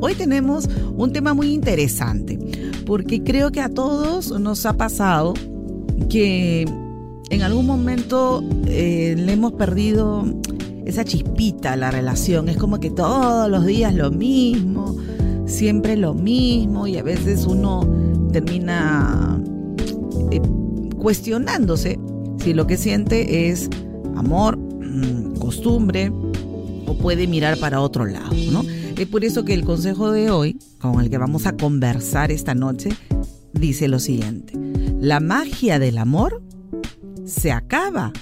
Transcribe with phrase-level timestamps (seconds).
[0.00, 2.38] Hoy tenemos un tema muy interesante
[2.86, 5.34] porque creo que a todos nos ha pasado
[6.08, 6.62] que
[7.30, 10.24] en algún momento eh, le hemos perdido
[10.86, 12.48] esa chispita a la relación.
[12.48, 14.96] Es como que todos los días lo mismo,
[15.46, 17.80] siempre lo mismo y a veces uno
[18.32, 19.42] termina
[20.30, 20.40] eh,
[20.96, 21.98] cuestionándose
[22.38, 23.68] si lo que siente es
[24.14, 26.12] amor, mm, costumbre
[26.86, 28.62] o puede mirar para otro lado, ¿no?
[28.98, 32.56] Es por eso que el consejo de hoy, con el que vamos a conversar esta
[32.56, 32.90] noche,
[33.52, 34.54] dice lo siguiente.
[35.00, 36.42] La magia del amor
[37.24, 38.12] se acaba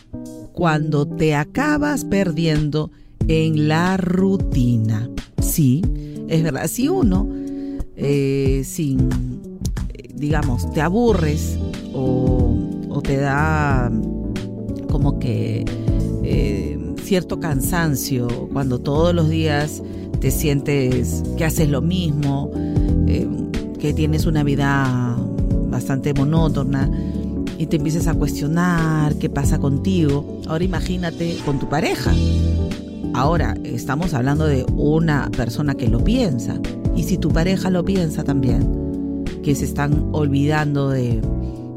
[0.52, 2.90] cuando te acabas perdiendo
[3.26, 5.08] en la rutina.
[5.40, 5.80] Sí,
[6.28, 6.66] es verdad.
[6.66, 7.26] Si uno,
[7.96, 9.08] eh, sin,
[10.14, 11.58] digamos, te aburres
[11.94, 12.54] o,
[12.90, 13.90] o te da
[14.90, 15.64] como que
[16.22, 19.82] eh, cierto cansancio cuando todos los días
[20.20, 22.50] te sientes que haces lo mismo,
[23.06, 23.26] eh,
[23.78, 25.16] que tienes una vida
[25.68, 26.90] bastante monótona
[27.58, 30.40] y te empiezas a cuestionar qué pasa contigo.
[30.46, 32.12] Ahora imagínate con tu pareja.
[33.14, 36.60] Ahora estamos hablando de una persona que lo piensa.
[36.94, 41.20] Y si tu pareja lo piensa también, que se están olvidando de,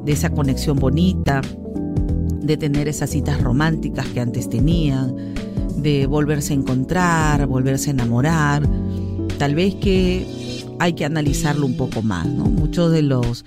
[0.05, 1.41] de esa conexión bonita,
[2.41, 5.15] de tener esas citas románticas que antes tenían,
[5.81, 8.67] de volverse a encontrar, volverse a enamorar.
[9.37, 10.25] Tal vez que
[10.79, 12.45] hay que analizarlo un poco más, ¿no?
[12.45, 13.45] Muchos de los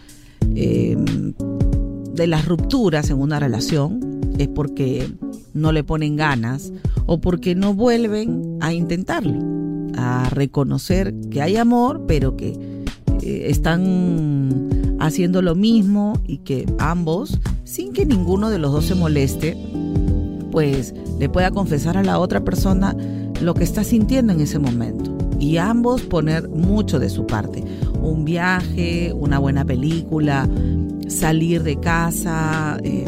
[0.54, 0.96] eh,
[2.14, 5.08] de las rupturas en una relación es porque
[5.54, 6.72] no le ponen ganas
[7.06, 9.34] o porque no vuelven a intentarlo,
[9.96, 12.58] a reconocer que hay amor, pero que
[13.22, 18.94] eh, están haciendo lo mismo y que ambos, sin que ninguno de los dos se
[18.94, 19.56] moleste,
[20.52, 22.94] pues le pueda confesar a la otra persona
[23.40, 25.16] lo que está sintiendo en ese momento.
[25.40, 27.64] Y ambos poner mucho de su parte.
[28.00, 30.48] Un viaje, una buena película,
[31.08, 33.04] salir de casa, eh,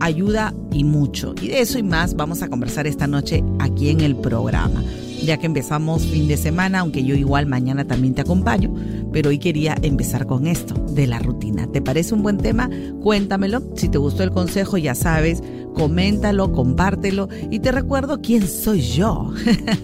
[0.00, 1.34] ayuda y mucho.
[1.40, 4.82] Y de eso y más vamos a conversar esta noche aquí en el programa.
[5.24, 8.74] Ya que empezamos fin de semana, aunque yo igual mañana también te acompaño,
[9.10, 11.66] pero hoy quería empezar con esto, de la rutina.
[11.66, 12.68] ¿Te parece un buen tema?
[13.00, 13.62] Cuéntamelo.
[13.74, 15.42] Si te gustó el consejo, ya sabes,
[15.74, 19.32] coméntalo, compártelo y te recuerdo quién soy yo.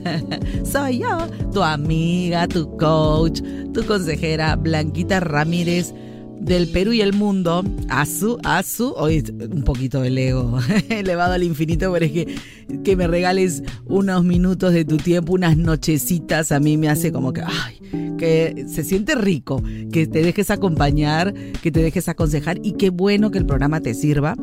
[0.65, 3.43] soy yo, tu amiga, tu coach,
[3.75, 5.93] tu consejera Blanquita Ramírez
[6.41, 10.59] del Perú y el mundo, Azu, Azu, hoy un poquito del ego
[10.89, 12.35] elevado al infinito, pero es que,
[12.83, 17.35] que me regales unos minutos de tu tiempo, unas nochecitas, a mí me hace como
[17.35, 19.63] que, ay, que se siente rico,
[19.93, 23.93] que te dejes acompañar, que te dejes aconsejar y qué bueno que el programa te
[23.93, 24.35] sirva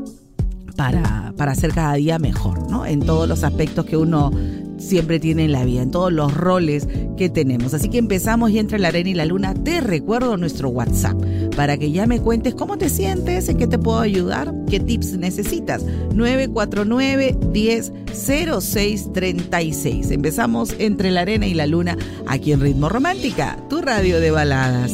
[0.78, 2.86] para, para ser cada día mejor, ¿no?
[2.86, 4.32] En todos los aspectos que uno
[4.78, 7.74] siempre tiene en la vida, en todos los roles que tenemos.
[7.74, 11.18] Así que empezamos y entre la arena y la luna, te recuerdo nuestro WhatsApp
[11.56, 15.18] para que ya me cuentes cómo te sientes, en qué te puedo ayudar, qué tips
[15.18, 15.84] necesitas.
[16.14, 20.12] 949 10 0636.
[20.12, 21.98] Empezamos entre la arena y la luna
[22.28, 24.94] aquí en Ritmo Romántica, tu radio de baladas.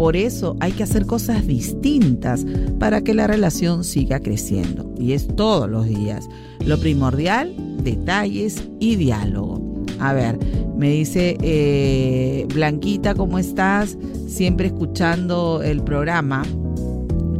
[0.00, 2.46] Por eso hay que hacer cosas distintas
[2.78, 4.90] para que la relación siga creciendo.
[4.98, 6.26] Y es todos los días.
[6.64, 7.54] Lo primordial,
[7.84, 9.62] detalles y diálogo.
[9.98, 10.38] A ver,
[10.74, 13.98] me dice eh, Blanquita, ¿cómo estás?
[14.26, 16.44] Siempre escuchando el programa.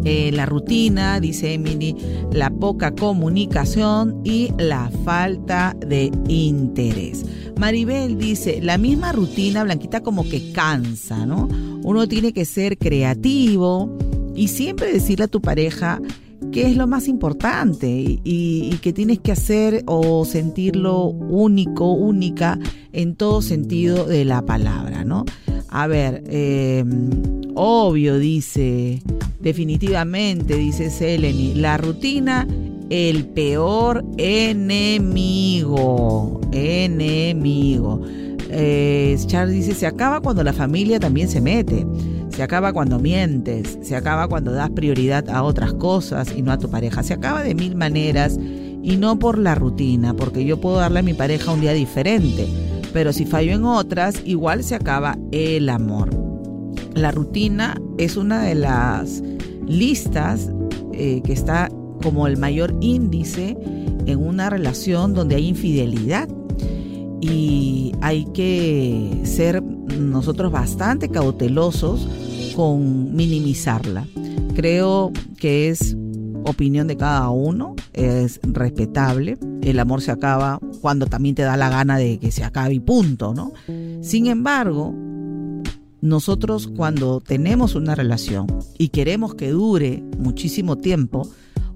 [0.04, 1.94] Eh, la rutina, dice Emily,
[2.32, 7.24] la poca comunicación y la falta de interés.
[7.58, 11.48] Maribel dice, la misma rutina, Blanquita, como que cansa, ¿no?
[11.82, 13.94] Uno tiene que ser creativo
[14.34, 16.00] y siempre decirle a tu pareja
[16.52, 22.58] qué es lo más importante y, que tienes que hacer o sentirlo único, única
[22.92, 25.26] en todo sentido de la palabra, ¿no?
[25.68, 26.82] A ver, eh,
[27.54, 29.02] obvio, dice,
[29.40, 32.46] definitivamente, dice Seleni, la rutina
[32.90, 35.70] el peor enemigo.
[36.52, 38.02] Enemigo.
[38.50, 41.86] Eh, Charles dice, se acaba cuando la familia también se mete.
[42.30, 43.78] Se acaba cuando mientes.
[43.80, 47.02] Se acaba cuando das prioridad a otras cosas y no a tu pareja.
[47.04, 48.36] Se acaba de mil maneras
[48.82, 52.48] y no por la rutina, porque yo puedo darle a mi pareja un día diferente.
[52.92, 56.29] Pero si fallo en otras, igual se acaba el amor.
[56.94, 59.22] La rutina es una de las
[59.66, 60.50] listas
[60.92, 61.70] eh, que está
[62.02, 63.56] como el mayor índice
[64.06, 66.28] en una relación donde hay infidelidad.
[67.20, 72.08] Y hay que ser nosotros bastante cautelosos
[72.56, 74.06] con minimizarla.
[74.54, 75.96] Creo que es
[76.44, 79.38] opinión de cada uno, es respetable.
[79.62, 82.80] El amor se acaba cuando también te da la gana de que se acabe y
[82.80, 83.52] punto, ¿no?
[84.00, 84.94] Sin embargo,
[86.00, 88.46] nosotros cuando tenemos una relación
[88.78, 91.28] y queremos que dure muchísimo tiempo,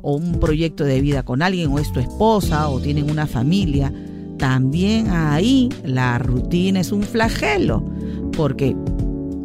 [0.07, 3.91] o un proyecto de vida con alguien o es tu esposa o tienen una familia,
[4.37, 7.83] también ahí la rutina es un flagelo,
[8.37, 8.77] porque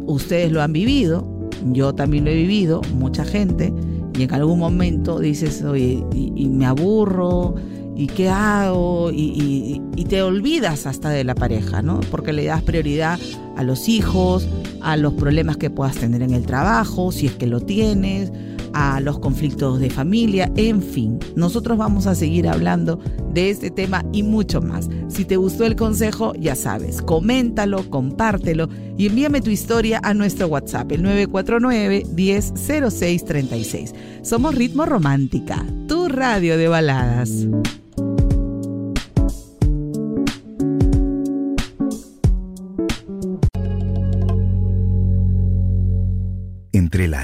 [0.06, 1.26] ustedes lo han vivido,
[1.72, 3.72] yo también lo he vivido, mucha gente,
[4.18, 7.54] y en algún momento dices, oye, y, me aburro,
[7.96, 9.10] ¿y qué hago?
[9.10, 12.00] Y, te olvidas hasta de la pareja, ¿no?
[12.10, 13.20] Porque le das prioridad
[13.56, 14.48] a los hijos,
[14.82, 18.32] a los problemas que puedas tener en el trabajo, si es que lo tienes,
[18.72, 23.00] a los conflictos de familia, en fin, nosotros vamos a seguir hablando
[23.32, 24.88] de este tema y mucho más.
[25.08, 30.46] Si te gustó el consejo, ya sabes, coméntalo, compártelo y envíame tu historia a nuestro
[30.48, 33.94] WhatsApp, el 949 100636.
[34.22, 37.46] Somos Ritmo Romántica, tu radio de baladas.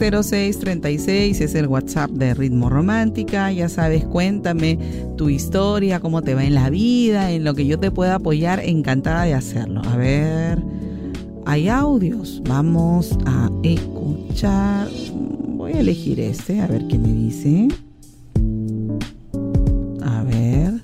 [0.00, 3.50] 849-100636 es el WhatsApp de Ritmo Romántica.
[3.50, 4.78] Ya sabes, cuéntame
[5.16, 8.60] tu historia, cómo te va en la vida, en lo que yo te pueda apoyar.
[8.60, 9.82] Encantada de hacerlo.
[9.84, 10.62] A ver,
[11.46, 12.40] hay audios.
[12.48, 14.88] Vamos a escuchar.
[15.56, 17.68] Voy a elegir este, a ver qué me dice.
[20.02, 20.74] A ver.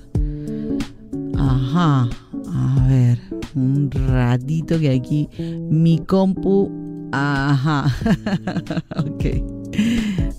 [1.37, 2.09] Ajá.
[2.53, 3.19] A ver,
[3.55, 5.29] un ratito que aquí
[5.69, 6.84] mi compu.
[7.11, 7.95] Ajá.
[8.97, 9.25] ok.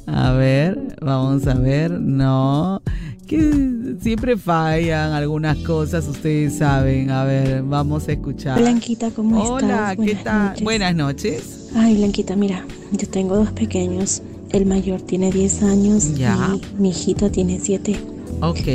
[0.07, 1.91] A ver, vamos a ver.
[2.01, 2.83] No.
[3.27, 7.11] Que siempre fallan algunas cosas, ustedes saben.
[7.11, 8.59] A ver, vamos a escuchar.
[8.61, 9.63] Blanquita, ¿cómo estás?
[9.63, 10.55] Hola, ¿qué tal?
[10.63, 11.71] Buenas noches.
[11.75, 14.23] Ay, Blanquita, mira, yo tengo dos pequeños.
[14.51, 16.37] El mayor tiene 10 años Ya.
[16.55, 17.97] y mi hijita tiene 7.
[18.43, 18.67] Ok.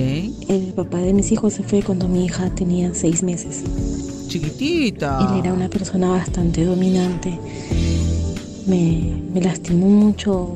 [0.49, 3.63] El papá de mis hijos se fue cuando mi hija tenía 6 meses.
[4.31, 5.19] Chiquitita.
[5.19, 7.37] Él era una persona bastante dominante.
[8.65, 10.55] Me, me lastimó mucho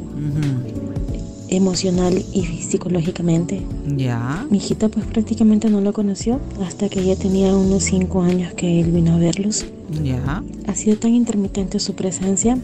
[1.50, 3.62] emocional y psicológicamente.
[3.98, 4.46] Ya.
[4.50, 8.80] Mi hijita pues prácticamente no lo conoció hasta que ella tenía unos 5 años que
[8.80, 9.66] él vino a verlos.
[10.02, 10.42] Ya.
[10.68, 12.58] Ha sido tan intermitente su presencia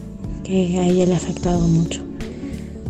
[0.45, 2.03] que a ella le ha afectado mucho.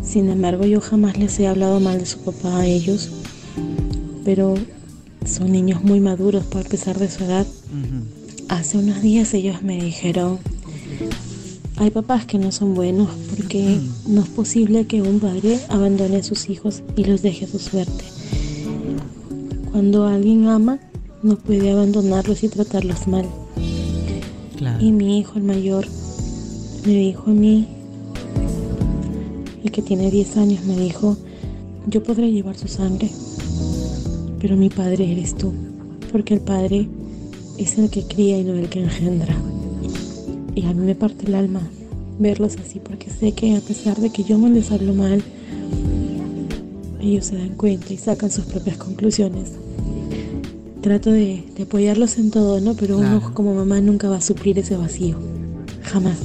[0.00, 3.10] Sin embargo, yo jamás les he hablado mal de su papá a ellos,
[4.24, 4.54] pero
[5.26, 7.46] son niños muy maduros por pesar de su edad.
[8.48, 10.38] Hace unos días ellos me dijeron,
[11.76, 16.22] hay papás que no son buenos porque no es posible que un padre abandone a
[16.22, 18.04] sus hijos y los deje a su suerte.
[19.70, 20.78] Cuando alguien ama,
[21.22, 23.26] no puede abandonarlos y tratarlos mal.
[24.56, 24.84] Claro.
[24.84, 25.86] Y mi hijo, el mayor,
[26.84, 27.66] me dijo a mí,
[29.64, 31.16] el que tiene 10 años, me dijo,
[31.86, 33.10] yo podré llevar su sangre,
[34.42, 35.52] pero mi padre eres tú,
[36.10, 36.88] porque el padre
[37.58, 39.36] es el que cría y no el que engendra.
[40.56, 41.62] Y a mí me parte el alma
[42.18, 45.22] verlos así, porque sé que a pesar de que yo no les hablo mal,
[47.00, 49.52] ellos se dan cuenta y sacan sus propias conclusiones.
[50.80, 52.74] Trato de, de apoyarlos en todo, ¿no?
[52.74, 53.18] Pero Claro.
[53.18, 55.16] uno como mamá nunca va a suplir ese vacío.
[55.84, 56.18] Jamás.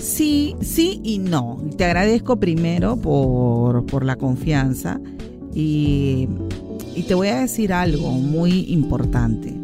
[0.00, 1.62] Sí, sí y no.
[1.76, 5.00] Te agradezco primero por, por la confianza
[5.54, 6.28] y,
[6.98, 9.56] y te voy a decir algo muy importante.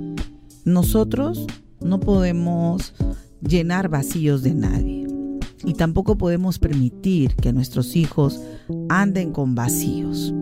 [0.65, 1.45] Nosotros
[1.81, 2.95] no podemos
[3.41, 5.09] llenar vacíos de nadie
[5.65, 8.41] y tampoco podemos permitir que nuestros hijos
[8.89, 10.33] anden con vacíos.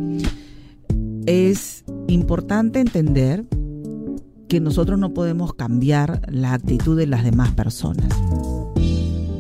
[1.25, 3.47] Es importante entender
[4.47, 8.13] que nosotros no podemos cambiar la actitud de las demás personas.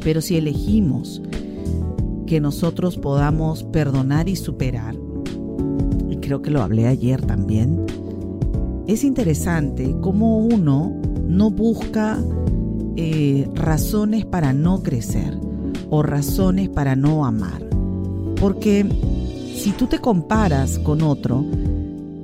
[0.02, 1.21] Pero si elegimos
[2.26, 4.97] que nosotros podamos perdonar y superar,
[6.23, 7.85] creo que lo hablé ayer también,
[8.87, 10.95] es interesante cómo uno
[11.26, 12.19] no busca
[12.97, 15.38] eh, razones para no crecer
[15.91, 17.69] o razones para no amar.
[18.41, 18.87] Porque
[19.55, 21.45] si tú te comparas con otro,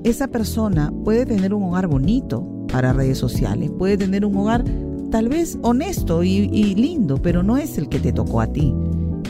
[0.04, 4.64] esa persona puede tener un hogar bonito para redes sociales, puede tener un hogar
[5.10, 8.74] tal vez honesto y, y lindo, pero no es el que te tocó a ti.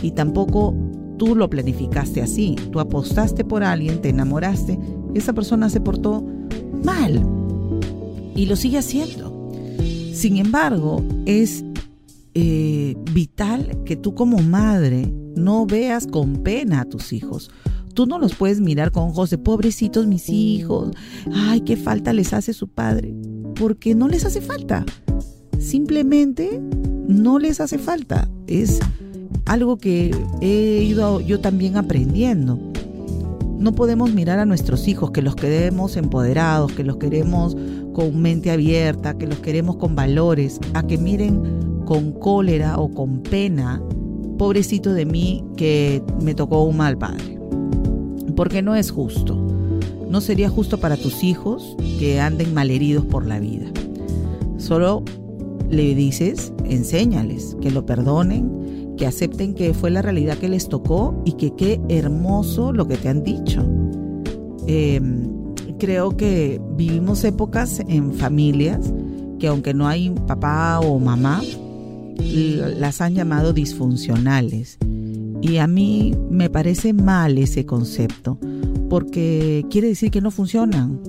[0.02, 0.74] Y tampoco
[1.18, 2.56] tú lo planificaste así.
[2.72, 4.78] Tú apostaste por alguien, te enamoraste
[5.14, 6.24] esa persona se portó
[6.84, 7.22] mal
[8.34, 9.50] y lo sigue haciendo.
[10.12, 11.64] Sin embargo, es
[12.34, 17.50] eh, vital que tú como madre no veas con pena a tus hijos.
[17.94, 20.90] Tú no los puedes mirar con ojos de pobrecitos mis hijos.
[21.32, 23.12] Ay, qué falta les hace su padre.
[23.58, 24.84] Porque no les hace falta.
[25.58, 26.60] Simplemente
[27.08, 28.28] no les hace falta.
[28.46, 28.78] Es
[29.48, 32.58] algo que he ido yo también aprendiendo.
[33.58, 37.56] No podemos mirar a nuestros hijos, que los queremos empoderados, que los queremos
[37.92, 43.22] con mente abierta, que los queremos con valores, a que miren con cólera o con
[43.22, 43.82] pena,
[44.36, 47.40] pobrecito de mí que me tocó un mal padre.
[48.36, 49.34] Porque no es justo.
[50.08, 53.66] No sería justo para tus hijos que anden malheridos por la vida.
[54.58, 55.02] Solo
[55.70, 61.22] le dices, enséñales que lo perdonen, que acepten que fue la realidad que les tocó
[61.24, 63.64] y que qué hermoso lo que te han dicho.
[64.66, 65.00] Eh,
[65.78, 68.92] creo que vivimos épocas en familias
[69.38, 71.42] que aunque no hay papá o mamá,
[72.18, 74.78] las han llamado disfuncionales.
[75.40, 78.38] Y a mí me parece mal ese concepto,
[78.90, 81.00] porque quiere decir que no funcionan.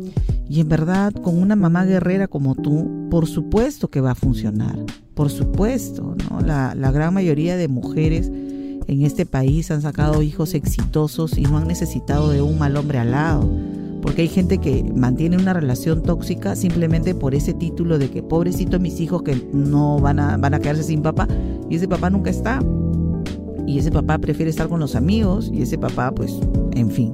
[0.47, 4.77] Y en verdad, con una mamá guerrera como tú, por supuesto que va a funcionar.
[5.19, 6.39] Por supuesto, ¿no?
[6.39, 11.67] La, gran mayoría de mujeres en este país han sacado hijos exitosos y no han
[11.67, 13.45] necesitado de un mal hombre al lado.
[14.01, 18.79] Porque hay gente que mantiene una relación tóxica simplemente por ese título de que pobrecito
[18.79, 21.27] mis hijos que no van a, van a quedarse sin papá
[21.69, 22.61] y ese papá nunca está.
[23.67, 26.33] y ese papá prefiere estar con los amigos y ese papá pues,
[26.71, 27.13] en fin,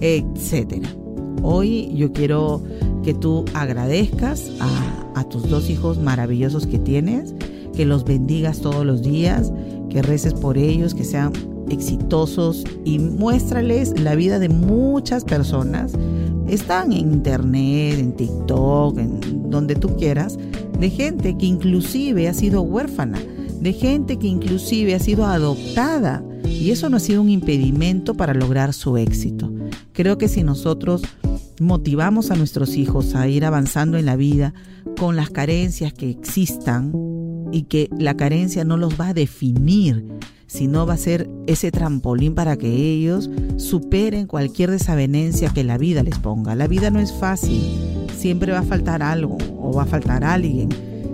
[0.00, 1.01] etcétera.
[1.42, 2.62] Hoy yo quiero
[3.02, 7.34] que tú agradezcas a, tus dos hijos maravillosos que tienes,
[7.74, 9.50] que los bendigas todos los días,
[9.88, 11.32] que reces por ellos, que sean
[11.70, 15.94] exitosos y muéstrales la vida de muchas personas.
[16.48, 20.38] Están en internet, en TikTok, en donde tú quieras,
[20.78, 23.18] de gente que inclusive ha sido huérfana,
[23.60, 26.22] de gente que inclusive ha sido adoptada.
[26.44, 29.50] Y eso no ha sido un impedimento para lograr su éxito.
[29.92, 31.02] Creo que si nosotros
[31.60, 34.54] motivamos a nuestros hijos a ir avanzando en la vida
[34.98, 36.92] con las carencias que existan
[37.52, 40.06] y que la carencia no los va a definir,
[40.46, 46.02] sino va a ser ese trampolín para que ellos superen cualquier desavenencia que la vida
[46.02, 46.54] les ponga.
[46.54, 47.62] La vida no es fácil,
[48.16, 50.68] siempre va a faltar algo o va a faltar alguien.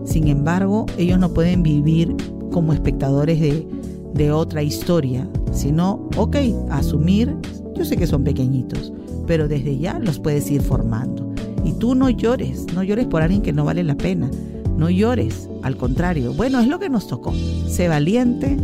[0.04, 2.14] Sin embargo, ellos no pueden vivir
[2.50, 3.66] como espectadores de,
[4.14, 6.36] de otra historia, sino, ok,
[6.70, 7.36] asumir,
[7.76, 8.92] yo sé que son pequeñitos,
[9.28, 11.32] pero desde ya los puedes ir formando.
[11.64, 14.28] Y tú no llores, no llores por alguien que no vale la pena,
[14.76, 17.32] no llores, al contrario, bueno, es lo que nos tocó,
[17.68, 18.56] sé valiente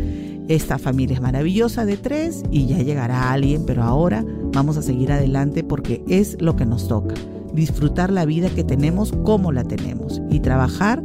[0.49, 5.11] esta familia es maravillosa de tres y ya llegará alguien, pero ahora vamos a seguir
[5.11, 7.15] adelante porque es lo que nos toca.
[7.55, 11.03] Disfrutar la vida que tenemos como la tenemos y trabajar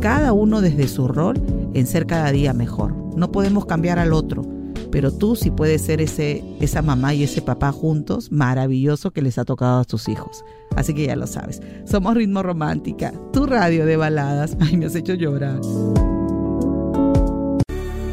[0.00, 1.36] cada uno desde su rol
[1.74, 2.94] en ser cada día mejor.
[3.16, 4.44] No podemos cambiar al otro,
[4.90, 9.38] pero tú sí puedes ser ese, esa mamá y ese papá juntos, maravilloso que les
[9.38, 10.44] ha tocado a tus hijos.
[10.76, 11.60] Así que ya lo sabes.
[11.84, 14.56] Somos Ritmo Romántica, tu radio de baladas.
[14.60, 15.60] Ay, me has hecho llorar.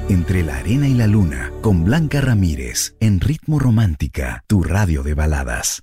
[0.10, 5.16] Entre la arena y la luna, con Blanca Ramírez, en Ritmo Romántica, tu radio de
[5.16, 5.82] baladas.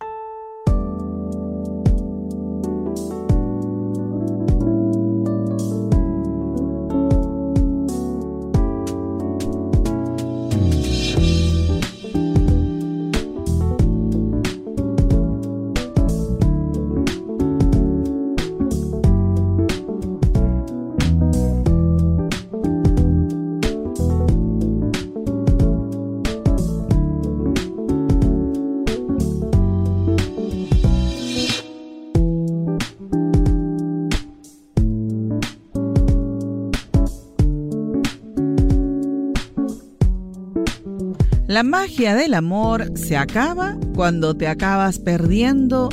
[41.60, 45.90] La magia del amor se acaba cuando te acabas perdiendo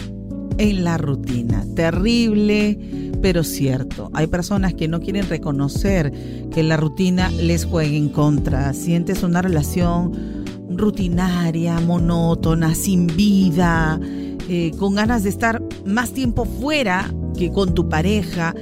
[0.58, 1.66] en la rutina.
[1.76, 2.80] Terrible,
[3.22, 4.10] pero cierto.
[4.14, 6.14] Hay personas que no quieren reconocer
[6.54, 8.72] que la rutina les juegue en contra.
[8.74, 14.00] Sientes una relación rutinaria, monótona, sin vida,
[14.48, 18.56] eh, con ganas de estar más tiempo fuera que con tu pareja.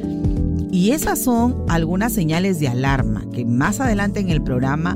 [0.72, 4.96] Y esas son algunas señales de alarma que más adelante en el programa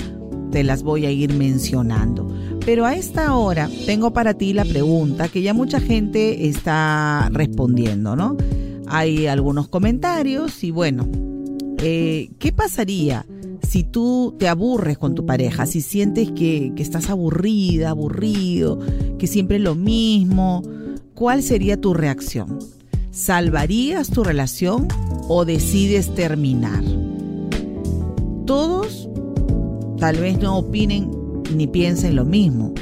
[0.51, 2.27] te las voy a ir mencionando.
[2.65, 8.15] Pero a esta hora tengo para ti la pregunta que ya mucha gente está respondiendo,
[8.15, 8.37] ¿no?
[8.87, 11.07] Hay algunos comentarios y bueno,
[11.79, 13.25] eh, ¿qué pasaría
[13.67, 15.65] si tú te aburres con tu pareja?
[15.65, 18.79] Si sientes que, que estás aburrida, aburrido,
[19.17, 20.63] que siempre es lo mismo,
[21.13, 22.59] ¿cuál sería tu reacción?
[23.11, 24.87] ¿Salvarías tu relación
[25.27, 26.83] o decides terminar?
[28.45, 29.07] Todos
[29.99, 31.11] tal vez no opinen
[31.55, 32.73] ni piensen lo mismo.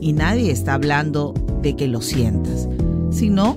[0.00, 2.68] Y nadie está hablando de que lo sientas,
[3.10, 3.56] sino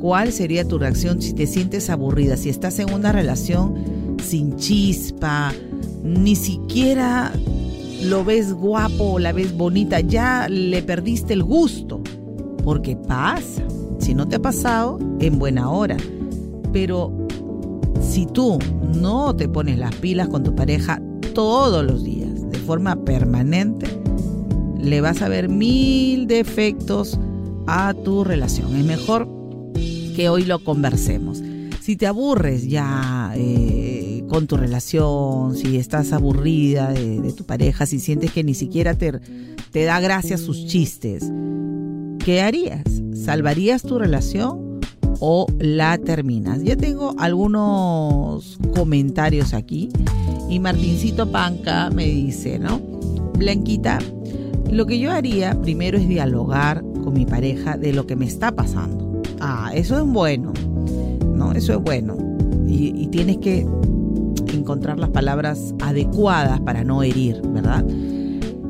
[0.00, 5.52] cuál sería tu reacción si te sientes aburrida, si estás en una relación sin chispa,
[6.02, 7.32] ni siquiera
[8.02, 12.02] lo ves guapo o la ves bonita, ya le perdiste el gusto,
[12.64, 13.62] porque pasa.
[13.98, 15.96] Si no te ha pasado, en buena hora.
[16.72, 17.26] Pero
[18.02, 18.58] si tú
[18.94, 21.00] no te pones las pilas con tu pareja
[21.34, 22.13] todos los días,
[22.54, 23.86] de forma permanente,
[24.78, 27.18] le vas a ver mil defectos
[27.66, 28.76] a tu relación.
[28.76, 29.28] Es mejor
[30.14, 31.42] que hoy lo conversemos.
[31.80, 37.98] Si te aburres ya eh, con tu relación, si estás aburrida de, tu pareja, si
[37.98, 39.12] sientes que ni siquiera te,
[39.72, 41.24] te da gracia sus chistes,
[42.24, 42.84] ¿qué harías?
[43.14, 44.63] ¿Salvarías tu relación
[45.26, 46.62] o la terminas?
[46.62, 49.88] Ya tengo algunos comentarios aquí
[50.50, 52.78] y Martincito Panca me dice, ¿no?
[53.38, 54.00] Blanquita,
[54.70, 58.52] lo que yo haría primero es dialogar con mi pareja de lo que me está
[58.54, 59.22] pasando.
[59.40, 60.52] Ah, eso es bueno,
[61.34, 61.52] ¿no?
[61.52, 62.18] Eso es bueno.
[62.68, 63.66] Y, tienes que
[64.52, 67.86] encontrar las palabras adecuadas para no herir, ¿verdad?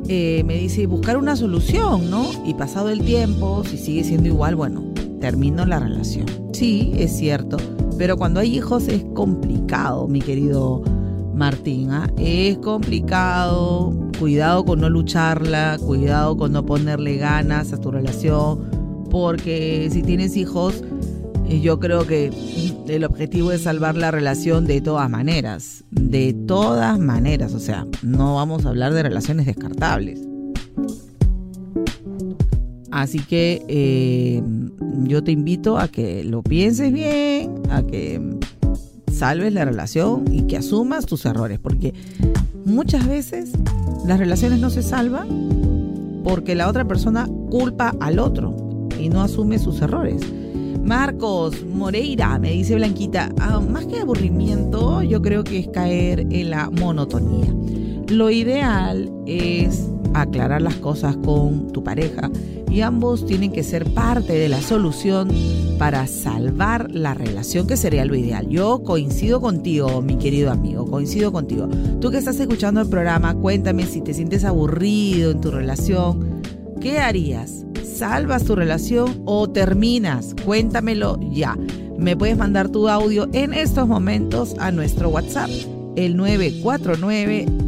[0.06, 2.26] Eh, me dice buscar una solución, ¿no?
[2.46, 4.93] Y pasado el tiempo, si sigue siendo igual, bueno,
[5.24, 6.26] termino la relación.
[6.52, 7.56] Sí, es cierto,
[7.96, 10.82] pero cuando hay hijos es complicado, mi querido
[11.34, 11.92] Martín.
[11.92, 12.10] ¿ah?
[12.18, 18.68] Es complicado cuidado con no lucharla, cuidado con no ponerle ganas a tu relación,
[19.10, 20.84] porque si tienes hijos,
[21.48, 22.30] eh, yo creo que
[22.86, 28.34] el objetivo es salvar la relación de todas maneras, de todas maneras, o sea, no
[28.34, 30.20] vamos a hablar de relaciones descartables.
[32.94, 34.40] Así que eh,
[35.02, 38.20] yo te invito a que lo pienses bien, a que
[39.12, 41.92] salves la relación y que asumas tus errores, porque
[42.64, 43.50] muchas veces
[44.06, 48.54] las relaciones no se salvan porque la otra persona culpa al otro
[48.96, 50.22] y no asume sus errores.
[50.80, 56.50] Marcos Moreira, me dice Blanquita, ah, más que aburrimiento, yo creo que es caer en
[56.50, 57.52] la monotonía.
[58.06, 62.30] Lo ideal es aclarar las cosas con tu pareja
[62.70, 65.28] y ambos tienen que ser parte de la solución
[65.78, 68.48] para salvar la relación, que sería lo ideal.
[68.48, 71.68] Yo coincido contigo, mi querido amigo, coincido contigo.
[72.00, 76.42] Tú que estás escuchando el programa, cuéntame si te sientes aburrido en tu relación,
[76.80, 77.64] ¿qué harías?
[77.84, 80.34] ¿Salvas tu relación o terminas?
[80.44, 81.56] Cuéntamelo ya.
[81.96, 85.50] Me puedes mandar tu audio en estos momentos a nuestro WhatsApp
[85.96, 87.63] el 949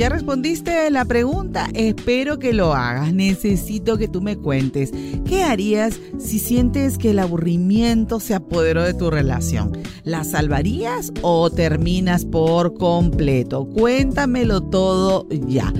[0.00, 3.12] Ya respondiste la pregunta, espero que lo hagas.
[3.12, 4.92] Necesito que tú me cuentes
[5.26, 9.76] qué harías si sientes que el aburrimiento se apoderó de tu relación.
[10.02, 13.66] ¿La salvarías o terminas por completo?
[13.66, 15.70] Cuéntamelo todo ya.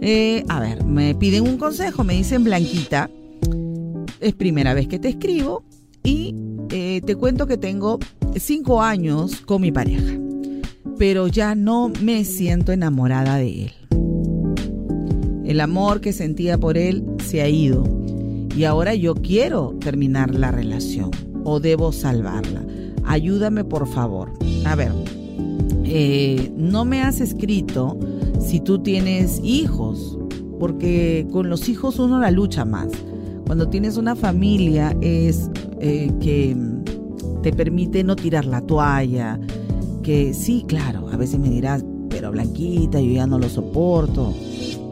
[0.00, 3.10] Eh, a ver, me piden un consejo, me dicen Blanquita.
[4.20, 5.64] Es primera vez que te escribo
[6.04, 6.36] y
[6.70, 7.98] eh, te cuento que tengo
[8.36, 10.23] cinco años con mi pareja
[10.98, 13.72] pero ya no me siento enamorada de él.
[15.44, 17.84] El amor que sentía por él se ha ido
[18.56, 21.10] y ahora yo quiero terminar la relación
[21.44, 22.64] o debo salvarla.
[23.04, 24.32] Ayúdame por favor.
[24.64, 24.92] A ver,
[25.84, 27.98] eh, no me has escrito
[28.40, 30.18] si tú tienes hijos,
[30.58, 32.88] porque con los hijos uno la lucha más.
[33.46, 36.56] Cuando tienes una familia es eh, que
[37.42, 39.38] te permite no tirar la toalla,
[40.04, 44.34] que sí, claro, a veces me dirás, pero Blanquita, yo ya no lo soporto.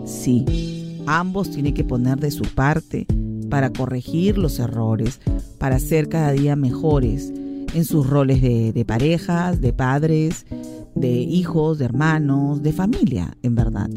[0.07, 3.07] Sí, ambos tienen que poner de su parte
[3.51, 5.21] para corregir los errores,
[5.59, 7.31] para ser cada día mejores
[7.75, 10.47] en sus roles de, de parejas, de padres,
[10.95, 13.91] de hijos, de hermanos, de familia, en verdad.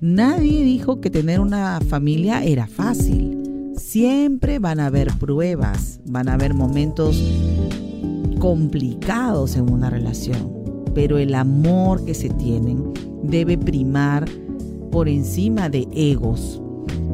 [0.00, 3.74] Nadie dijo que tener una familia era fácil.
[3.76, 7.22] Siempre van a haber pruebas, van a haber momentos
[8.38, 10.61] complicados en una relación
[10.94, 14.28] pero el amor que se tienen debe primar
[14.90, 16.60] por encima de egos.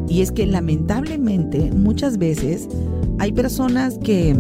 [0.09, 2.69] Y es que lamentablemente muchas veces
[3.19, 4.37] hay personas que,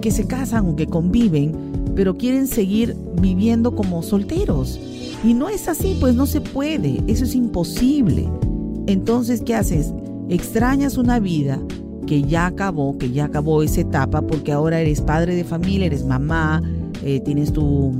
[0.00, 1.52] que se casan o que conviven,
[1.94, 4.80] pero quieren seguir viviendo como solteros.
[5.24, 8.28] Y no es así, pues no se puede, eso es imposible.
[8.86, 9.92] Entonces, ¿qué haces?
[10.28, 11.60] Extrañas una vida
[12.06, 16.04] que ya acabó, que ya acabó esa etapa, porque ahora eres padre de familia, eres
[16.04, 16.62] mamá,
[17.04, 17.92] eh, tienes tu,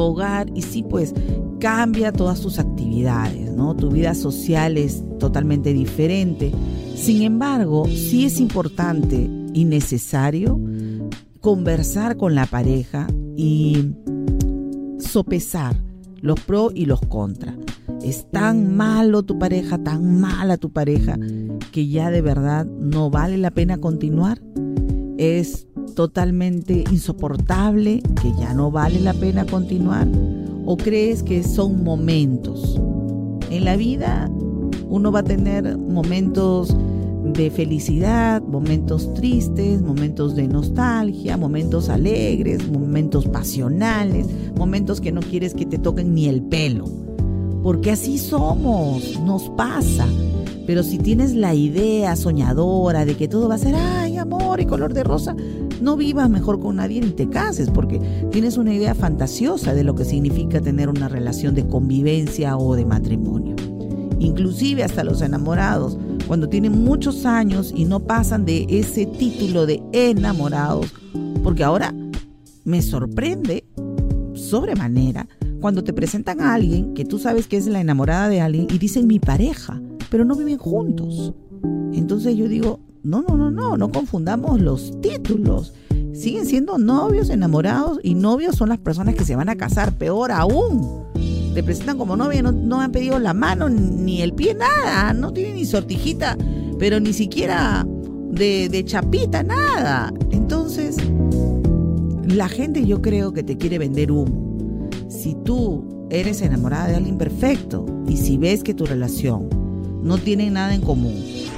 [0.00, 1.14] hogar y sí, pues
[1.60, 3.74] cambia todas tus actividades, ¿no?
[3.74, 6.52] Tu vida social es totalmente diferente.
[6.94, 10.60] Sin embargo, sí es importante y necesario
[11.40, 13.92] conversar con la pareja y
[14.98, 15.76] sopesar
[16.20, 17.54] los pros y los contras.
[18.02, 21.18] Es tan malo tu pareja, tan mala tu pareja,
[21.72, 24.40] que ya de verdad no vale la pena continuar.
[25.18, 30.08] Es totalmente insoportable, que ya no vale la pena continuar?
[30.66, 32.80] ¿O crees que son momentos?
[33.50, 34.30] En la vida
[34.88, 36.76] uno va a tener momentos
[37.24, 45.54] de felicidad, momentos tristes, momentos de nostalgia, momentos alegres, momentos pasionales, momentos que no quieres
[45.54, 46.84] que te toquen ni el pelo.
[47.62, 50.06] Porque así somos, nos pasa.
[50.66, 54.66] Pero si tienes la idea soñadora de que todo va a ser, ay, amor y
[54.66, 55.34] color de rosa,
[55.84, 58.00] no vivas mejor con nadie ni te cases, porque
[58.32, 62.86] tienes una idea fantasiosa de lo que significa tener una relación de convivencia o de
[62.86, 63.54] matrimonio.
[64.18, 69.82] Inclusive hasta los enamorados, cuando tienen muchos años y no pasan de ese título de
[69.92, 70.92] enamorados,
[71.42, 71.94] porque ahora
[72.64, 73.64] me sorprende
[74.32, 75.28] sobremanera
[75.60, 78.78] cuando te presentan a alguien que tú sabes que es la enamorada de alguien y
[78.78, 81.34] dicen mi pareja, pero no viven juntos.
[81.92, 85.74] Entonces yo digo, no, no, no, no, no confundamos los títulos.
[86.14, 90.32] Siguen siendo novios, enamorados y novios son las personas que se van a casar, peor
[90.32, 91.04] aún.
[91.54, 95.32] Te presentan como novia, no, no han pedido la mano ni el pie, nada, no
[95.32, 96.36] tienen ni sortijita,
[96.78, 97.86] pero ni siquiera
[98.30, 100.12] de, de chapita, nada.
[100.30, 100.96] Entonces,
[102.26, 104.88] la gente yo creo que te quiere vender humo.
[105.08, 109.63] Si tú eres enamorada de alguien perfecto y si ves que tu relación
[110.04, 111.16] no tiene nada en común,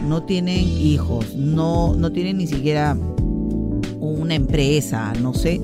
[0.09, 2.97] no tienen hijos, no, no tienen ni siquiera
[4.01, 5.61] una empresa, no sé,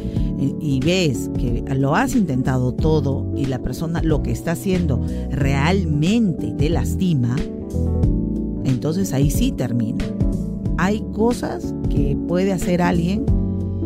[0.60, 6.52] y ves que lo has intentado todo y la persona lo que está haciendo realmente
[6.58, 7.36] te lastima,
[8.64, 10.04] entonces ahí sí termina.
[10.76, 13.24] Hay cosas que puede hacer alguien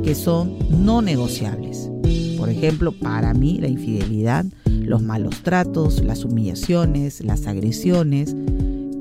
[0.03, 1.91] que son no negociables.
[2.39, 8.37] Por ejemplo, para mí la infidelidad, los malos tratos, las humillaciones, las agresiones,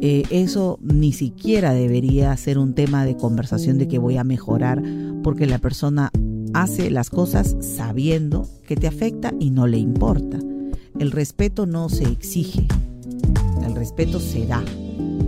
[0.08, 4.84] eh, eso ni siquiera debería ser un tema de conversación de que voy a mejorar
[5.24, 6.12] porque la persona
[6.54, 10.38] hace las cosas sabiendo que te afecta y no le importa.
[11.00, 12.68] El respeto no se exige,
[13.65, 14.63] el respeto se da.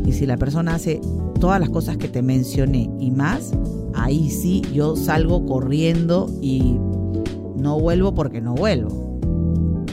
[0.05, 1.01] Y si la persona hace
[1.39, 3.53] todas las cosas que te mencioné y más,
[3.95, 6.75] ahí sí yo salgo corriendo y
[7.57, 9.17] no vuelvo porque no vuelvo.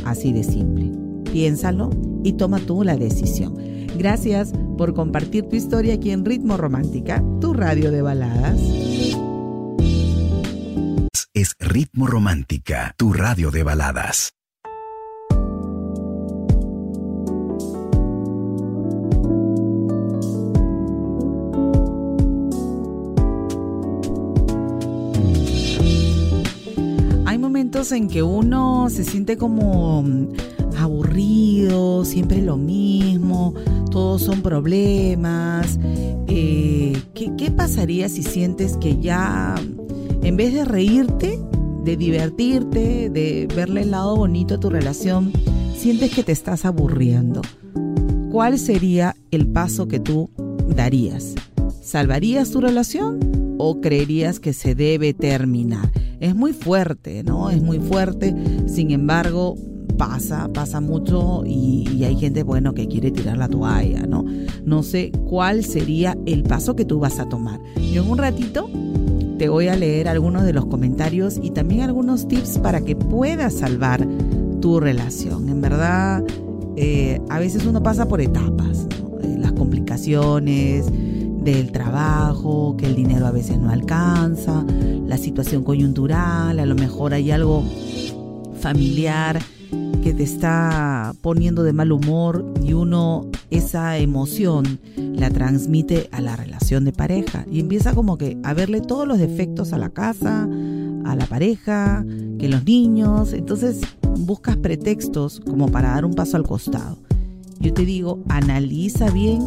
[0.05, 0.93] Así de simple.
[1.33, 1.89] Piénsalo
[2.23, 3.57] y toma tú la decisión.
[3.97, 8.61] Gracias por compartir tu historia aquí en Ritmo Romántica, tu radio de baladas.
[11.33, 14.35] Es Ritmo Romántica, tu radio de baladas.
[27.27, 30.05] Hay momentos en que uno se siente como
[30.79, 33.55] aburrido, siempre lo mismo,
[33.95, 35.79] todos son problemas.
[36.27, 39.55] Eh, ¿qué, pasaría si sientes que ya,
[40.21, 41.39] en vez de reírte,
[41.85, 45.33] de divertirte, de verle el lado bonito a tu relación,
[45.77, 47.41] sientes que te estás aburriendo?
[48.33, 50.29] ¿Cuál sería el paso que tú
[50.75, 51.37] darías?
[51.81, 53.21] ¿Salvarías tu relación
[53.59, 55.93] o creerías que se debe terminar?
[56.19, 57.49] Es muy fuerte, ¿no?
[57.49, 58.35] Es muy fuerte.
[58.67, 59.55] Sin embargo,
[59.97, 64.25] pasa, pasa mucho y, hay gente, bueno, que quiere tirar la toalla, ¿no?
[64.65, 67.61] No sé cuál sería el paso que tú vas a tomar.
[67.93, 68.69] Yo en un ratito
[69.39, 73.55] te voy a leer algunos de los comentarios y también algunos tips para que puedas
[73.55, 74.07] salvar
[74.61, 75.49] tu relación.
[75.49, 76.25] En verdad,
[76.77, 78.87] eh, a veces uno pasa por etapas,
[79.23, 80.87] eh, las complicaciones
[81.45, 84.65] del trabajo, que el dinero a veces no alcanza,
[85.07, 87.63] la situación coyuntural, a lo mejor hay algo
[88.61, 89.39] familiar
[90.05, 96.37] que te está poniendo de mal humor y uno esa emoción la transmite a la
[96.37, 97.47] relación de pareja.
[97.51, 100.47] Y empieza como que a verle todos los defectos a la casa,
[101.07, 102.05] a la pareja,
[102.39, 103.81] que los niños, entonces
[104.19, 106.99] buscas pretextos como para dar un paso al costado.
[107.59, 109.41] Yo te digo, analiza bien,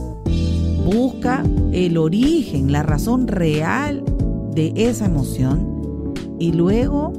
[0.84, 4.04] busca el origen, la razón real
[4.56, 7.13] de esa emoción y luego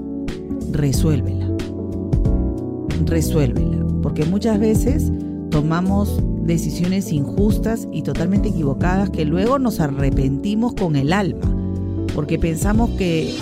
[0.72, 1.37] resuélvela
[3.04, 5.12] resuélvela, porque muchas veces
[5.50, 11.54] tomamos decisiones injustas y totalmente equivocadas que luego nos arrepentimos con el alma,
[12.14, 13.34] porque pensamos que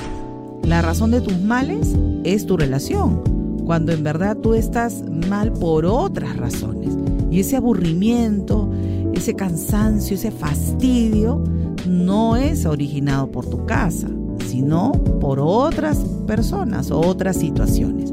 [0.62, 3.22] la razón de tus males es tu relación,
[3.64, 6.96] cuando en verdad tú estás mal por otras razones.
[7.30, 8.68] Y ese aburrimiento,
[9.14, 11.42] ese cansancio, ese fastidio,
[11.88, 14.08] no es originado por tu casa,
[14.46, 18.12] sino por otras personas o otras situaciones.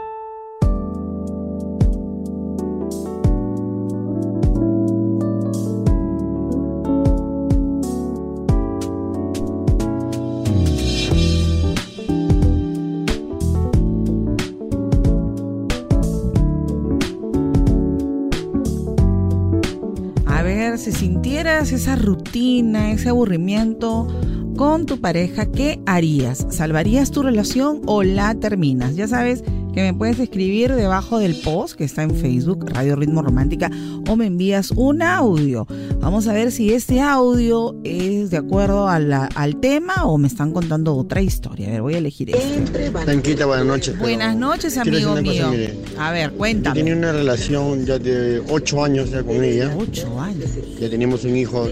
[20.77, 24.07] Si sintieras esa rutina, ese aburrimiento
[24.55, 26.45] con tu pareja, ¿qué harías?
[26.49, 28.95] ¿Salvarías tu relación o la terminas?
[28.95, 33.21] Ya sabes que me puedes escribir debajo del post que está en Facebook, Radio Ritmo
[33.21, 33.69] Romántica,
[34.07, 35.65] o me envías un audio.
[35.99, 40.95] Vamos a ver si este audio es de acuerdo al tema o me están contando
[40.95, 41.69] otra historia.
[41.69, 42.89] A ver, voy a elegir este.
[42.89, 43.97] Tranquita, buenas noches.
[43.97, 45.51] Buenas noches, amigo mío.
[45.97, 46.77] a ver, cuéntame.
[46.77, 49.73] Yo tenía una relación ya de ocho años ya con ella.
[49.77, 50.49] Ocho años.
[50.79, 51.67] Ya teníamos un hijo.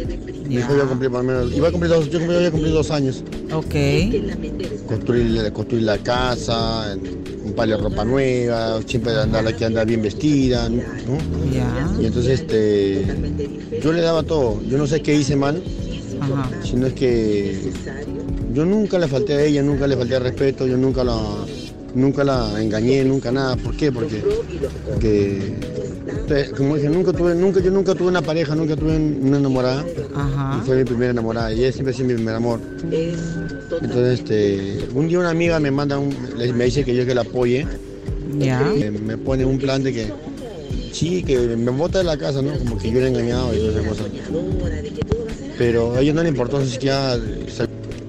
[0.47, 2.51] Mi hijo iba a cumplir más o menos, iba a cumplir dos, yo iba a
[2.51, 3.23] cumplir dos años.
[3.51, 3.75] Ok.
[4.87, 6.97] Construir, construir la casa,
[7.59, 10.81] comprarle ropa nueva, siempre andar aquí andar bien vestida, ¿no?
[12.01, 13.05] Y entonces este
[13.83, 15.61] yo le daba todo, yo no sé qué hice mal,
[16.63, 17.71] sino es que
[18.53, 21.17] yo nunca le falté a ella, nunca le falté al respeto, yo nunca la
[21.95, 23.91] nunca la engañé, nunca nada, ¿por qué?
[23.91, 24.23] Porque,
[26.55, 29.85] como dije, nunca tuve, nunca, yo nunca tuve una pareja, nunca tuve una enamorada.
[30.57, 32.59] Y fue mi primera enamorada, y ella siempre ha sido mi primer amor.
[33.81, 36.15] Entonces, este, un día una amiga me manda un,
[36.55, 37.65] me dice que yo que la apoye.
[38.31, 40.13] Me, pone un plan de que
[40.91, 42.57] sí, que me bota de la casa, ¿no?
[42.59, 44.05] Como que yo le he engañado y todas esas cosas.
[45.57, 47.17] Pero a ella no le importó, así que ya,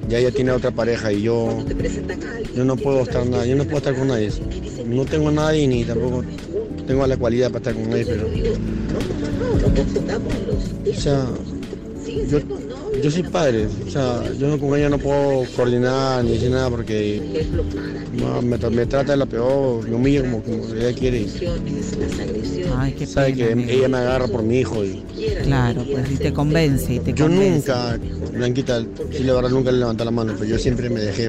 [0.08, 1.64] ya ella tiene otra pareja y yo,
[2.54, 4.30] yo no puedo estar nada, yo no puedo estar con nadie.
[4.86, 6.24] No tengo a nadie ni tampoco
[6.90, 8.26] tengo la cualidad para estar con nadie, pero.
[10.90, 11.24] O sea,
[12.29, 12.40] yo
[13.00, 16.68] yo soy padre, o sea, yo no, con ella no puedo coordinar ni decir nada
[16.68, 17.46] porque
[18.42, 21.26] me, trata de la peor, me humilla como, como ella quiere.
[22.76, 24.85] Ay, qué Sabe que ella me agarra por mi hijo.
[24.85, 25.05] Y,
[25.44, 26.94] claro, pues y te convence.
[26.94, 27.96] Y te yo nunca,
[28.33, 31.29] Blanquita, sí la verdad nunca le levanté la mano, pero yo siempre me dejé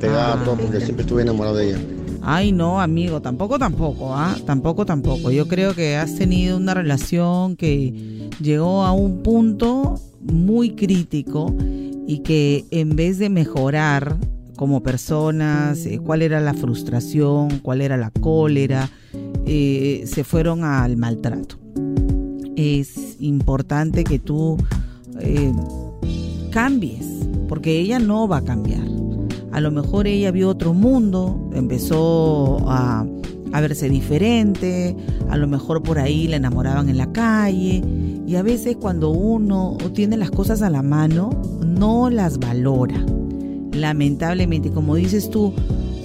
[0.00, 1.78] pegar ah, todo porque siempre estuve enamorado de ella.
[2.26, 4.34] Ay, no, amigo, tampoco, tampoco, ¿ah?
[4.46, 5.30] Tampoco, tampoco.
[5.30, 11.54] Yo creo que has tenido una relación que llegó a un punto muy crítico
[12.06, 14.16] y que en vez de mejorar
[14.56, 18.88] como personas, eh, cuál era la frustración, cuál era la cólera,
[19.44, 21.58] eh, se fueron al maltrato.
[22.56, 24.56] Es importante que tú
[25.20, 25.52] eh,
[26.50, 27.06] cambies,
[27.48, 28.93] porque ella no va a cambiar.
[29.54, 33.06] A lo mejor ella vio otro mundo, empezó a
[33.54, 34.96] a verse diferente,
[35.30, 37.84] a lo mejor por ahí la enamoraban en la calle
[38.26, 41.30] y a veces cuando uno tiene las cosas a la mano
[41.64, 43.06] no las valora.
[43.70, 45.54] Lamentablemente, como dices tú,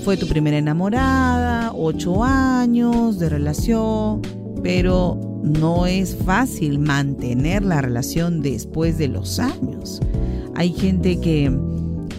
[0.06, 4.22] fue tu primera enamorada, ocho años de relación,
[4.62, 10.00] pero no es fácil mantener la relación después de los años.
[10.56, 11.52] Hay gente que,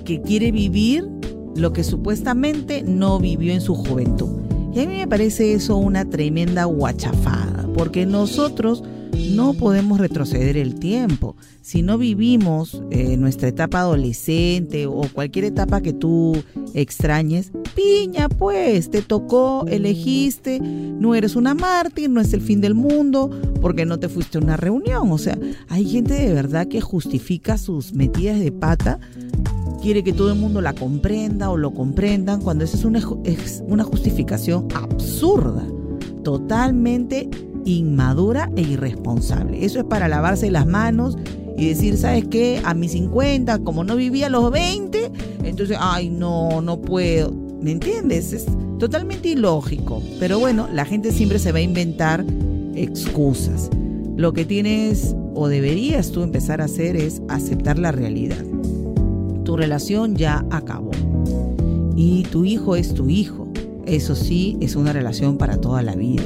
[0.05, 1.20] que quiere vivir
[1.61, 4.31] lo que supuestamente no vivió en su juventud.
[4.73, 8.85] Y a mí me parece eso una tremenda guachafada, porque nosotros
[9.31, 11.37] no podemos retroceder el tiempo.
[11.61, 16.37] Si no vivimos eh, nuestra etapa adolescente o cualquier etapa que tú
[16.75, 22.75] extrañes, piña pues, te tocó, elegiste, no eres una mártir, no es el fin del
[22.75, 25.11] mundo, porque no te fuiste a una reunión.
[25.11, 29.01] O sea, hay gente de verdad que justifica sus metidas de pata
[29.81, 33.63] quiere que todo el mundo la comprenda o lo comprendan, cuando esa es una, es
[33.67, 35.67] una justificación absurda,
[36.23, 37.29] totalmente
[37.65, 39.65] inmadura e irresponsable.
[39.65, 41.17] Eso es para lavarse las manos
[41.57, 42.61] y decir, ¿sabes qué?
[42.65, 45.11] A mis 50, como no vivía a los 20,
[45.45, 47.33] entonces, ay, no, no puedo.
[47.61, 48.33] ¿Me entiendes?
[48.33, 48.47] Es
[48.79, 50.03] totalmente ilógico.
[50.19, 52.25] Pero bueno, la gente siempre se va a inventar
[52.75, 53.69] excusas.
[54.17, 58.45] Lo que tienes o deberías tú empezar a hacer es aceptar la realidad
[59.45, 60.91] tu relación ya acabó.
[61.97, 63.49] Y tu hijo es tu hijo.
[63.87, 66.25] Eso sí, es una relación para toda la vida.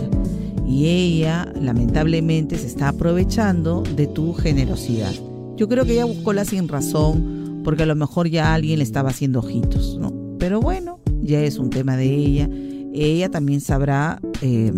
[0.66, 5.12] Y ella, lamentablemente, se está aprovechando de tu generosidad.
[5.56, 8.84] Yo creo que ella buscó la sin razón, porque a lo mejor ya alguien le
[8.84, 10.12] estaba haciendo ojitos, ¿no?
[10.38, 12.48] Pero bueno, ya es un tema de ella.
[12.92, 14.72] Ella también sabrá eh,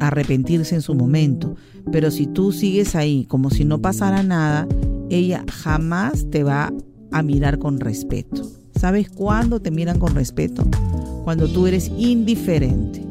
[0.00, 1.56] arrepentirse en su momento.
[1.90, 4.66] Pero si tú sigues ahí como si no pasara nada,
[5.10, 6.72] ella jamás te va
[7.12, 8.42] a mirar con respeto.
[8.74, 10.64] ¿Sabes cuándo te miran con respeto?
[11.24, 13.04] Cuando tú eres indiferente.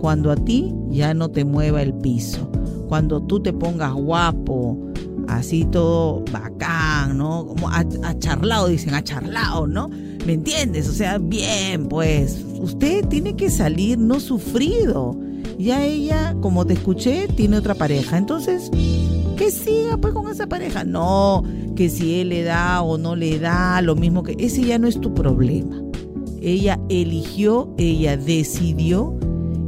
[0.00, 2.50] Cuando a ti ya no te mueva el piso.
[2.88, 4.78] Cuando tú te pongas guapo,
[5.26, 7.46] así todo bacán, ¿no?
[7.46, 9.88] Como acharlado, dicen, acharlado, ¿no?
[10.24, 10.88] ¿Me entiendes?
[10.88, 15.18] O sea, bien, pues usted tiene que salir no sufrido.
[15.58, 18.16] Ya ella, como te escuché, tiene otra pareja.
[18.16, 18.70] Entonces,
[19.36, 20.84] que siga pues con esa pareja.
[20.84, 21.42] No,
[21.74, 24.88] que si él le da o no le da, lo mismo que ese ya no
[24.88, 25.82] es tu problema.
[26.40, 29.18] Ella eligió, ella decidió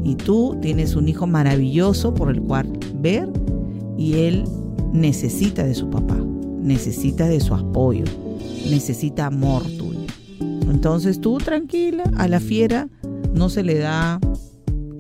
[0.05, 3.29] y tú tienes un hijo maravilloso por el cual ver
[3.99, 4.45] y él
[4.93, 6.17] necesita de su papá,
[6.61, 8.05] necesita de su apoyo,
[8.69, 10.01] necesita amor tuyo.
[10.71, 12.89] Entonces tú tranquila, a la fiera
[13.35, 14.21] no se le da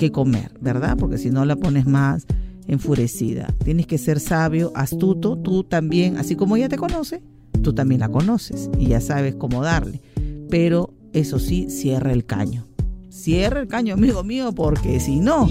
[0.01, 0.97] que comer, ¿verdad?
[0.99, 2.27] Porque si no la pones más
[2.67, 3.55] enfurecida.
[3.63, 7.23] Tienes que ser sabio, astuto, tú también, así como ella te conoce,
[7.63, 10.01] tú también la conoces y ya sabes cómo darle.
[10.49, 12.65] Pero eso sí, cierra el caño.
[13.11, 15.51] Cierra el caño, amigo mío, porque si no,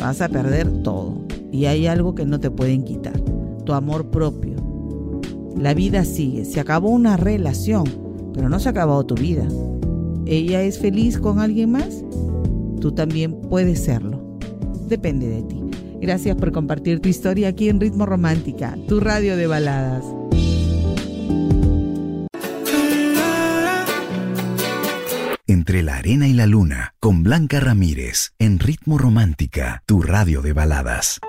[0.00, 1.26] vas a perder todo.
[1.52, 3.20] Y hay algo que no te pueden quitar,
[3.66, 4.56] tu amor propio.
[5.54, 7.84] La vida sigue, se acabó una relación,
[8.32, 9.46] pero no se ha acabado tu vida.
[10.24, 12.02] ¿Ella es feliz con alguien más?
[12.82, 14.38] Tú también puedes serlo.
[14.88, 15.60] Depende de ti.
[16.00, 20.04] Gracias por compartir tu historia aquí en Ritmo Romántica, tu radio de baladas.
[25.46, 30.52] Entre la arena y la luna, con Blanca Ramírez, en Ritmo Romántica, tu radio de
[30.52, 31.20] baladas.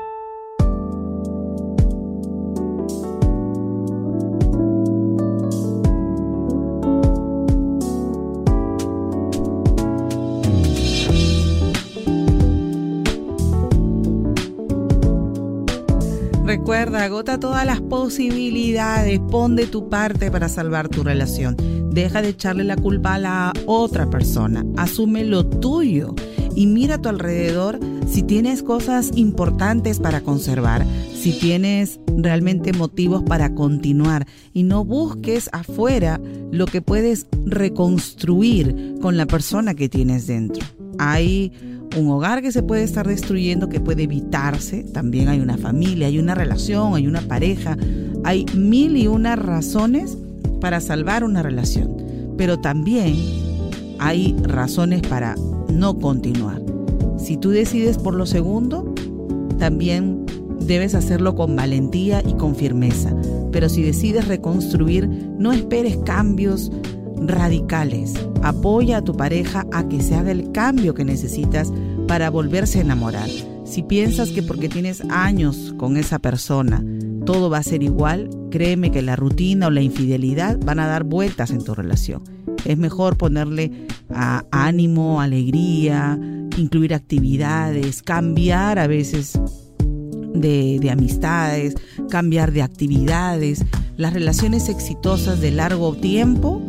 [16.93, 21.57] Recuerda, agota todas las posibilidades, pon de tu parte para salvar tu relación.
[21.89, 26.13] Deja de echarle la culpa a la otra persona, asume lo tuyo
[26.55, 30.85] y mira a tu alrededor si tienes cosas importantes para conservar,
[31.15, 36.21] si tienes realmente motivos para continuar y no busques afuera
[36.51, 40.63] lo que puedes reconstruir con la persona que tienes dentro.
[40.99, 41.51] Hay
[41.95, 44.83] un hogar que se puede estar destruyendo, que puede evitarse.
[44.83, 47.77] También hay una familia, hay una relación, hay una pareja.
[48.23, 50.17] Hay mil y una razones
[50.59, 51.95] para salvar una relación.
[52.37, 53.15] Pero también
[53.99, 55.35] hay razones para
[55.71, 56.61] no continuar.
[57.17, 58.93] Si tú decides por lo segundo,
[59.59, 60.25] también
[60.61, 63.15] debes hacerlo con valentía y con firmeza.
[63.51, 66.71] Pero si decides reconstruir, no esperes cambios
[67.17, 68.13] radicales.
[68.41, 71.71] Apoya a tu pareja a que se haga el cambio que necesitas
[72.07, 73.29] para volverse a enamorar.
[73.65, 76.83] Si piensas que porque tienes años con esa persona
[77.25, 81.03] todo va a ser igual, créeme que la rutina o la infidelidad van a dar
[81.03, 82.23] vueltas en tu relación.
[82.65, 83.71] Es mejor ponerle
[84.51, 86.19] ánimo, alegría,
[86.57, 89.39] incluir actividades, cambiar a veces
[90.33, 91.75] de, amistades,
[92.09, 93.63] cambiar de actividades.
[93.97, 96.61] Las relaciones exitosas de largo tiempo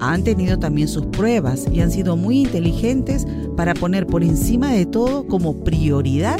[0.00, 3.26] han tenido también sus pruebas y han sido muy inteligentes
[3.56, 6.38] para poner por encima de todo como prioridad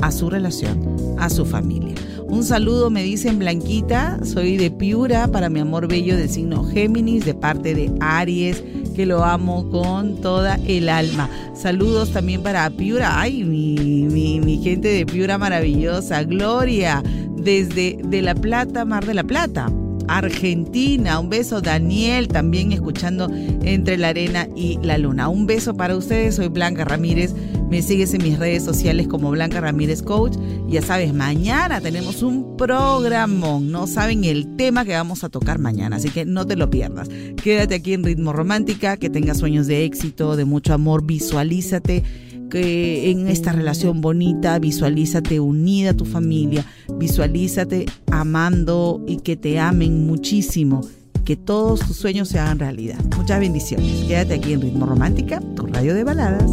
[0.00, 1.94] a su relación, a su familia.
[2.26, 7.24] Un saludo, me dicen Blanquita, soy de Piura para mi amor bello del signo Géminis,
[7.24, 8.62] de parte de Aries,
[8.94, 11.28] que lo amo con toda el alma.
[11.54, 13.74] Saludos también para Piura, ay, mi,
[14.08, 17.02] mi, mi gente de Piura maravillosa, Gloria,
[17.36, 19.66] desde de La Plata, Mar de la Plata.
[20.10, 21.18] Argentina.
[21.18, 23.30] Un beso, Daniel, también escuchando
[23.62, 25.28] Entre la Arena y la Luna.
[25.28, 27.34] Un beso para ustedes, soy Blanca Ramírez.
[27.70, 30.36] Me sigues en mis redes sociales como Blanca Ramírez Coach.
[30.68, 33.70] Ya sabes, mañana tenemos un programón.
[33.70, 37.08] No saben el tema que vamos a tocar mañana, así que no te lo pierdas.
[37.42, 41.04] Quédate aquí en Ritmo Romántica, que tengas sueños de éxito, de mucho amor.
[41.04, 42.02] Visualízate
[42.50, 49.58] que en esta relación bonita, visualízate unida a tu familia, visualízate amando y que te
[49.58, 50.82] amen muchísimo,
[51.24, 52.98] que todos tus sueños se hagan realidad.
[53.16, 54.04] Muchas bendiciones.
[54.06, 56.50] Quédate aquí en Ritmo Romántica, tu radio de baladas.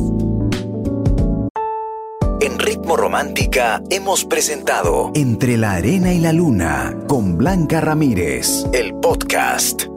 [2.40, 8.94] En Ritmo Romántica hemos presentado Entre la Arena y la Luna con Blanca Ramírez, el
[8.94, 9.97] podcast.